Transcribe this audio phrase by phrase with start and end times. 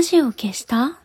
[0.00, 0.98] ラジオ消した？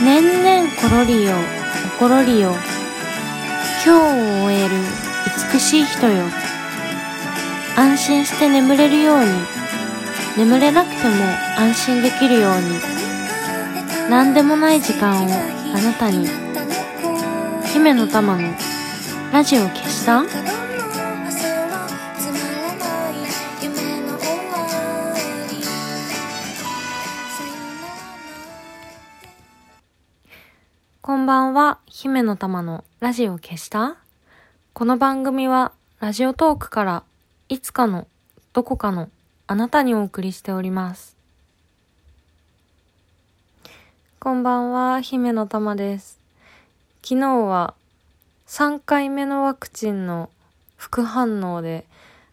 [0.00, 1.32] 年々コロリよ、
[1.96, 2.52] おころりよ。
[3.84, 4.76] 今日を終える
[5.52, 6.22] 美しい人よ。
[7.76, 9.26] 安心して眠れるように、
[10.38, 11.24] 眠れなくても
[11.58, 12.78] 安心できるように。
[14.08, 15.28] 何でもない時間を
[15.74, 16.28] あなたに。
[17.72, 18.48] 姫の玉の
[19.32, 20.53] ラジオ消した？
[31.54, 33.96] んは、姫の玉のラジオ消した？
[34.72, 37.04] この番組はラジオトークから
[37.48, 38.08] いつかの
[38.52, 39.08] どこかの
[39.46, 41.16] あなたにお送りしております。
[44.18, 46.18] こんばんは、姫の玉です。
[47.04, 47.74] 昨日は
[48.48, 50.30] 3回目のワクチンの
[50.76, 51.84] 副反応で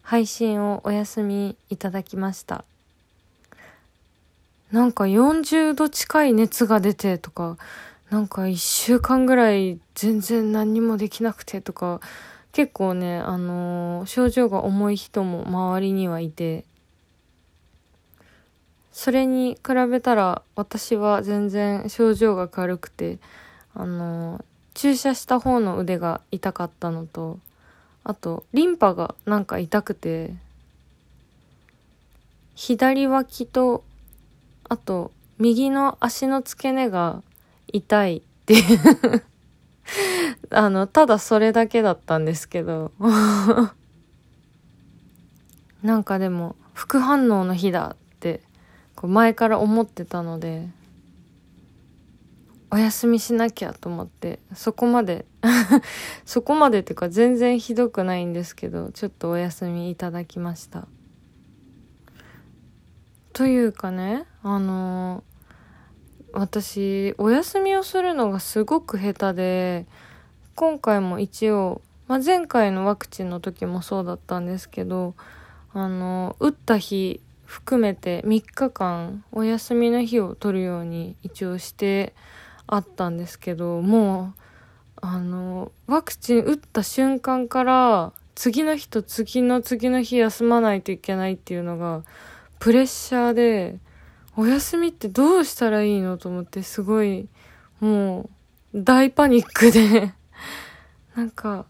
[0.02, 2.64] 配信をお休みいただきました。
[4.72, 7.56] なんか40度近い熱が出てとか、
[8.12, 12.02] なんか1週間ぐらい全然何もできなくてとか、
[12.52, 16.66] 結構ね、あのー症状が重い人も周りにはいて、
[18.92, 23.18] それに比べたら私は全然症状が軽くて、
[23.72, 27.38] あのー注射した方の腕が痛かったのと、
[28.04, 30.34] あと、リンパがなんか痛くて、
[32.54, 33.82] 左脇と、
[34.68, 37.22] あと、右の足の付け根が
[37.72, 39.22] 痛いっていう
[40.50, 42.92] あの、ただそれだけだったんですけど。
[45.82, 48.42] なんかでも、副反応の日だって、
[48.94, 50.68] こう前から思ってたので、
[52.70, 55.26] お休みしなきゃと思って、そこまで、
[56.24, 60.86] そこまでっていうか全然ひどくないんですけど、ちょっとお休みいただきました。
[63.32, 65.24] というかね、あの
[66.32, 69.86] 私、お休みをするのがすごく下手で、
[70.54, 75.14] 今回も一応、まあ、前回のワクチンの時もそうだったんですけど、
[75.74, 82.14] あの、打った日含めて3日間お休みの日を取るように一応して
[82.66, 84.40] あったんですけど、もう、
[85.02, 92.02] あの、ワクチン打った瞬間から、次の日と次の次の日休まないといけないっていうのが、
[92.58, 93.78] プレッシャーで、
[94.36, 97.28] お休みってどうしたらいいのと思って、すごい、
[97.80, 98.30] も
[98.74, 100.14] う、大パニックで、
[101.14, 101.66] なんか、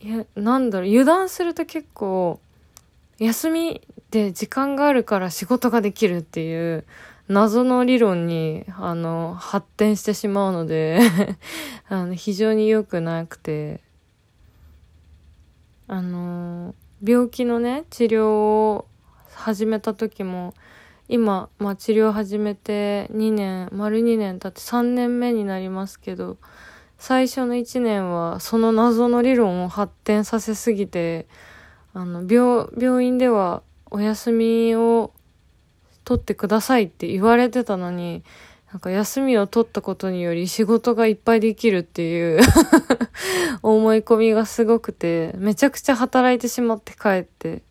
[0.00, 2.40] いや、なんだろう、油断すると結構、
[3.18, 6.84] 休みで時間があるから仕事ができるっていう、
[7.28, 11.00] 謎の理論に、あの、発展してしまうので、
[11.88, 13.80] あの、非常に良くなくて、
[15.88, 18.86] あの、病気のね、治療を
[19.34, 20.54] 始めた時も、
[21.08, 26.38] 今、まあ治療始めて2年、丸2年経って3年目になりますけど、
[26.98, 31.26] 最初の1年はその謎の理論を発展させすぎて、
[31.92, 35.12] あの、病、病院ではお休みを
[36.04, 38.24] 取ってくださいって言われてたのに、
[38.72, 42.40] なんか休みを取ったことにより仕事がいっぱいできるっていう
[43.62, 47.62] 思い込みがすごくて、めちゃくちゃ働いてしまって帰って、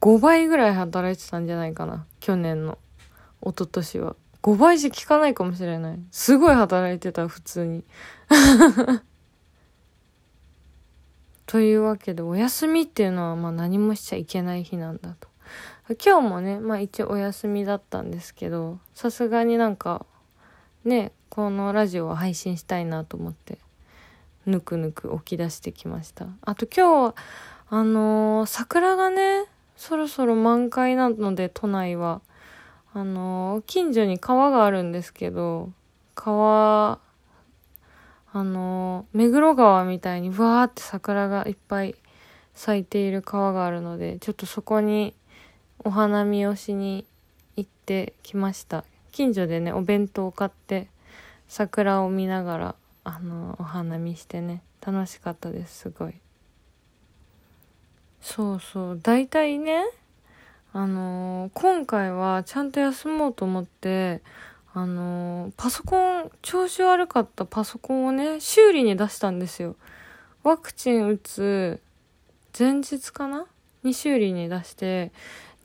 [0.00, 2.06] 5倍ぐらい働いてたんじゃないかな。
[2.20, 2.78] 去年の。
[3.42, 4.16] 一昨年は。
[4.42, 5.98] 5倍じゃ効かないかもしれない。
[6.10, 7.84] すごい働いてた、普通に。
[11.44, 15.28] というわけで、お休みっていうのはまあ何もしちゃいけない日なんだと。
[16.02, 20.06] 今日もね、まあ一応お休みだったんですけど、さすがになんか、
[20.84, 23.58] ね、このラジオを配信したいなと思って、
[24.46, 26.26] ぬくぬく起き出してきました。
[26.42, 27.14] あと今日は、
[27.68, 29.46] あのー桜がね、
[29.80, 32.20] そろそろ満開なので、都内は。
[32.92, 35.70] あの近所に川があるんですけど、
[36.14, 36.98] 川、
[38.30, 41.94] あの目黒川みたいにわーって桜がいっぱい
[42.52, 45.14] 咲いている川があるので、ちょっとそこに
[45.82, 47.06] お花見をしに
[47.56, 48.84] 行ってきました。
[49.12, 50.88] 近所でね、お弁当を買って、
[51.48, 52.74] 桜を見ながら、
[53.04, 56.19] あのお花見してね、楽しかったです、すごい。
[58.20, 59.00] そうそう。
[59.02, 59.84] 大体ね、
[60.72, 64.20] あのー今回はちゃんと休もうと思って、
[64.72, 69.76] あのーパソコン、調子悪かったパソコンをね、修理に出したんですよ。
[70.42, 71.80] ワクチン打つ
[72.58, 73.46] 前日かな？
[73.82, 75.12] に修理に出して、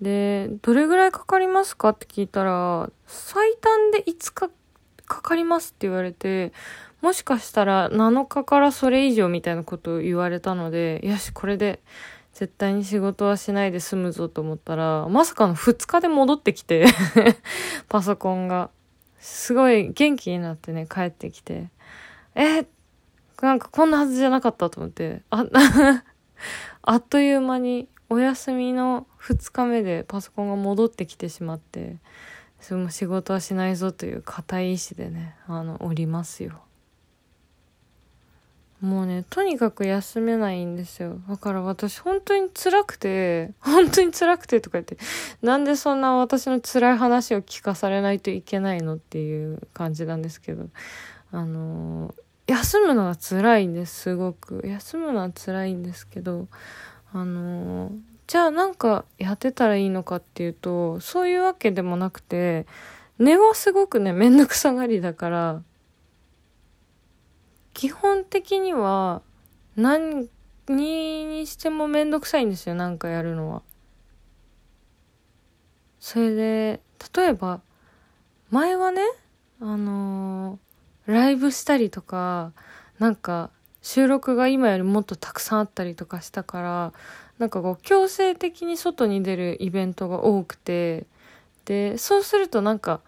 [0.01, 4.49] で、どれぐらいかかりますかって聞いたら、最短で5日
[5.05, 6.51] かかりますって言われて、
[7.01, 11.79] もしかしたら7日からそれ以上みたいなことを言われたので、よし、これで
[12.35, 16.85] 絶対に仕事はしないで済むぞと思ったら、まさかの2日で戻ってきて
[17.89, 18.69] パソコンが。
[19.19, 21.69] すごい元気になってね、帰ってきて。
[22.35, 22.67] え
[23.41, 25.23] なんかこんなはずじゃなかったと思って。
[25.31, 25.45] あ、
[26.83, 31.95] あっという間にお休みの2日目でパソコンが戻ってきてしまって、
[32.59, 36.64] それも仕事はしないぞという固い意志でね、あの、おりますよ。
[38.85, 41.19] もうね、とにかく休めないんですよ。
[41.27, 44.97] だから私本当に辛くて、本当に辛くてとか言って、
[45.41, 50.67] なんでそんな私の辛い話を聞かされないといけないのっていう感じなんですけど、
[51.31, 54.61] あのー、休むのが辛いんです、すごく。
[54.63, 56.47] 休むのは辛いんですけど、
[57.11, 57.93] あのー、
[58.27, 62.67] じゃあなんかやってたらいいのかっていうと、そういうわけでもなくて、
[63.17, 65.61] 根はすごくね、めんどくさがりだから、
[67.75, 69.21] 基本的には
[69.75, 70.29] 何
[70.67, 73.61] にしてもめんどくさいんですよなんかやるのは。
[75.99, 76.79] それで
[77.15, 77.61] 例えば
[78.49, 79.01] 前はね
[79.59, 82.53] あのー、ライブしたりとか
[82.97, 83.51] なんか
[83.81, 86.93] 収録が今よりもっとたくさんあったりとかしたから
[87.39, 91.05] なんかこう強制的に外に出るイベントが多くて
[91.65, 93.01] でそうするとなんか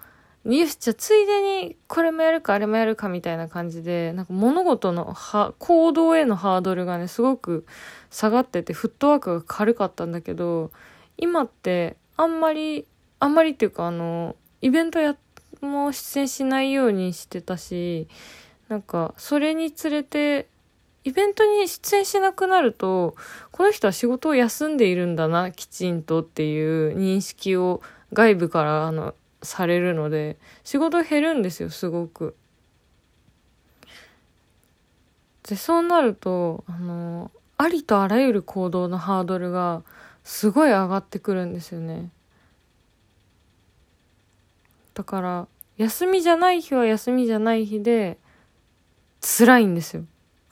[0.56, 7.66] よし、じゃあついでにこれもやるかあれもやるかみたいな感じで、なんか物事のは行動へのハードルがね、すごく
[8.10, 10.72] 下がってて、フットワークが軽かったんだけど、
[11.18, 12.88] 今ってあんまり、
[13.20, 15.18] あんまりっていうかあの、イベントや、
[15.60, 18.08] も出演しないようにしてたし、
[18.70, 20.48] なんか、それにつれて、
[21.04, 23.16] イベントに出演しなくなると、
[23.52, 27.82] この人は仕事を休んでいるんだな、きちんとっていう認識を
[28.14, 29.14] 外部からあの
[29.44, 32.36] されるので仕事減るんですよすごく。
[35.48, 39.84] でそうなるとあのありとあらゆる行動のハードルが
[40.24, 42.10] すごい上がってくるんですよね。
[44.94, 45.48] だから
[45.78, 48.18] 休みじゃない日は休みじゃない日で
[49.22, 50.04] 辛いんですよ。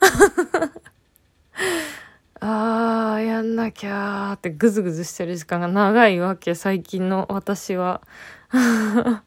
[2.40, 8.02] あー、やんなきゃーってぐずぐずしてる時間が長いわけ、最近の私は。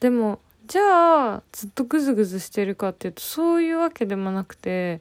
[0.00, 5.00] でも、じゃあ、ずっとぐずぐずしてるかっていうと、そういうわけでもなくて、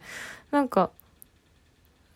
[0.51, 0.91] なんか、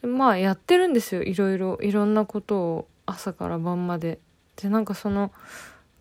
[0.01, 1.23] まあやってるんですよ。
[1.23, 4.19] いろいろ、いろんなことを朝から晩まで。
[4.57, 5.31] で、なんかその、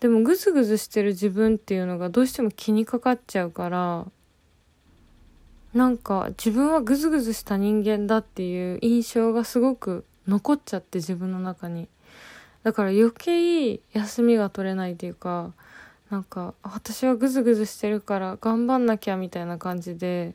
[0.01, 4.07] でもぐずぐずしてる自分っていうのがどうしても気にかかっちゃうから、
[5.73, 11.89] なんか自分はグズグズした人間だっていう印象がすごく残っちゃって自分の中に
[12.67, 15.53] だから余計休みが取れないというか
[16.11, 20.35] なんか私はグズグズしてるから頑張んなきゃみたいな感じで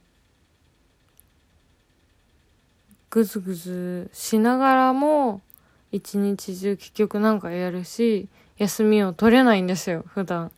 [3.10, 5.42] グズグズしながらも
[5.92, 10.54] 一日中結局なんかやるし休みを取れないんですよ普段。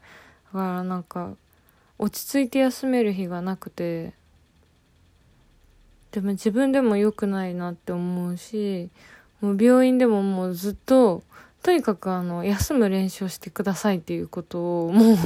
[0.53, 1.31] だからなんか
[1.97, 4.13] 落ち着いて休める日がなくて
[6.11, 8.91] でも自分でも良くないなって思うし、
[9.41, 11.23] もう病院でももうずっと、
[11.63, 15.17] とにかくあの、休む練習をしてくださいっていうことを、もう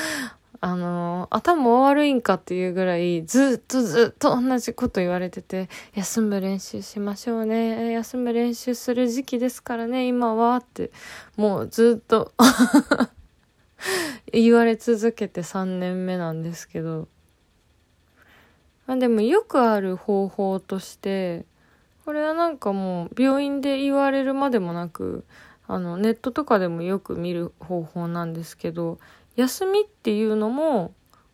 [0.60, 7.92] あの、頭悪いんかっていうぐらい、ずっとずっと同じこと言われてて、休む練習しましょうね。
[7.92, 10.56] 休む練習する時期ですからね、今は。
[10.56, 10.90] って、
[11.36, 12.32] もうずっと
[14.32, 17.08] 言われ続けて3年目なんですけど、
[18.86, 21.44] あでもよくある方法として
[22.04, 25.24] これはなんかもう病院で言われるまでもなく
[25.66, 28.98] あのネットとかでもよく見る方法なんですけど
[29.36, 30.92] 休みっていうのも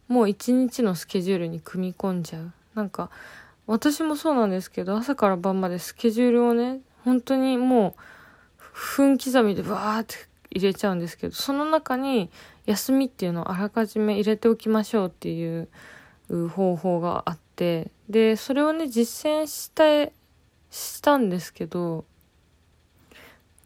[0.09, 2.53] もう一日のスケジュールに組み込んじゃう。
[2.75, 3.11] なんか
[3.67, 8.03] 私もそうなんですけど朝から晩までスケジュールをね本当にもう
[8.73, 10.17] 分刻みでバーって
[10.51, 12.31] 入れちゃうんですけどその中に
[12.67, 15.69] 休みっていうのをあらかじめ入れておきましょうっていう
[16.49, 20.13] 方法があってでそれをね実践した
[20.71, 22.05] したんですけど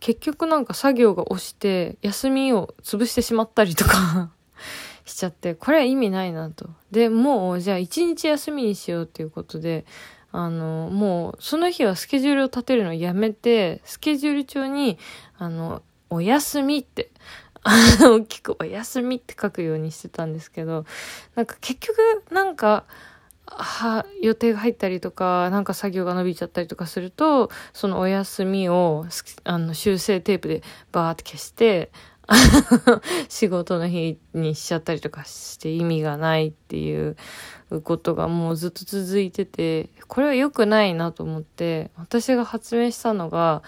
[0.05, 4.31] 結局なんか作業が押して休みを潰してしまったりとか
[5.07, 6.69] しちゃってこれは意味ないなと。
[6.91, 9.87] でもうじゃあ一日休みにしようっていうことで
[10.31, 14.99] あのもうその日はスケジュールを立てるのをやめてスケジュール帳に
[15.39, 15.81] あの
[16.11, 17.11] お休みって
[17.65, 20.85] 大きくお休みって書くようにしてたんですけど、
[21.35, 22.85] なんか結局、なんか、
[23.47, 29.07] は、予定が入ったりとか、なんか作業が伸びちゃったりとかすると、そのお休みを、
[29.45, 31.93] あの、修正テープでバーって消して、
[33.29, 37.17] 仕事の日にしちゃったりとかして意味がないっていう
[37.83, 43.63] ことがもうずっと続いてて、これは良くないなと思って、私が発明したのが、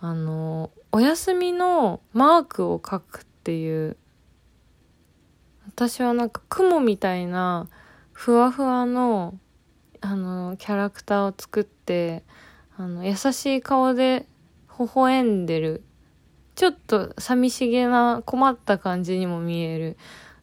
[0.00, 3.96] あの、お休みのマークを書くっていう、
[5.68, 7.68] 私はなんか雲みたいな
[8.20, 9.38] ふわふわの、
[10.02, 12.22] あの、キャラクターを作って、
[12.76, 14.26] あの、優しい顔で
[14.78, 15.82] 微笑んでる。
[16.54, 19.96] ちょっと寂しげな困った感じにも見える。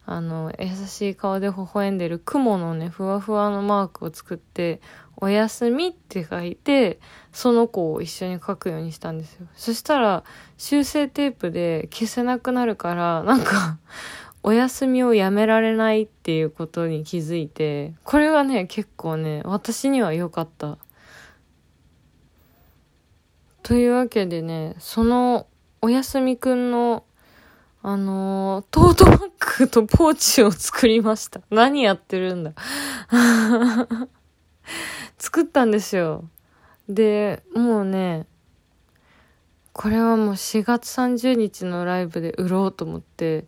[0.06, 2.18] あの優しい顔で微笑んでる。
[2.18, 4.80] 雲のねふわふわのマークを作って
[5.16, 6.98] 「おやすみ」って書いて
[7.30, 9.46] その子を一緒に書くようにしたんですよ。
[9.54, 10.24] そしたら
[10.56, 13.78] 修正テープで消せなくなるからなんか
[14.48, 20.78] お休みをやめられないっていうことに気づいてこれがね結構ね私には良かった
[23.62, 25.46] というわけでねその
[25.82, 27.04] おやすみくんの、
[27.82, 31.42] あのー、トートバッグとポーチを作りました。
[31.50, 32.52] 何やってるんだ。
[35.18, 36.24] 作ったんですよ。
[36.88, 38.26] で、もうね、
[39.72, 43.44] これはもう4月30日のライブで売ろうと思って、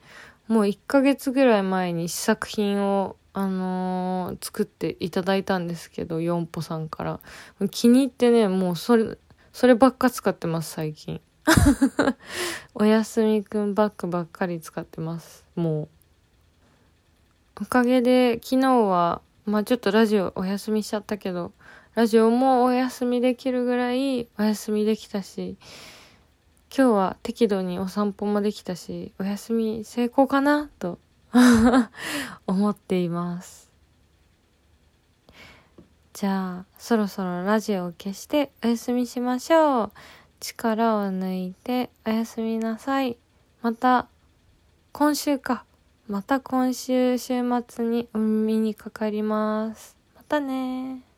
[0.50, 7.21] もう1ヶ月ぐらい前に試作品を、あのー、作っていただいたんですけど、ヨンポさんから。
[7.71, 9.16] 気に入ってね、もうそれ、
[9.52, 11.21] そればっか使ってます、最近。
[12.75, 15.47] おやすみくんバッグばっかり使ってます。
[15.54, 15.88] もう。
[17.62, 21.52] おかげで昨日は、まあちょっとラジオお休みしちゃったけど、
[21.95, 25.59] ラジオもお休みできるぐらいお休みできたし、
[26.74, 31.00] 今日は適度にお散歩もできたし、お休み成功かなと
[32.46, 33.70] 思っています。
[36.12, 39.92] じゃあ、そろそろラジオを消してお休みしましょう。
[40.38, 43.16] 力を抜いておやすみなさい。
[43.62, 44.06] また、
[44.92, 45.64] 今週か。
[46.08, 49.96] また今週週末にお耳にかかります。
[50.14, 51.09] またね